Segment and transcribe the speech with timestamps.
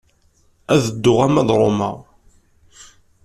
[0.73, 1.91] Ad dduɣ arma d Roma.